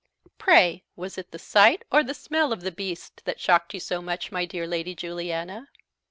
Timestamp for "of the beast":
2.51-3.21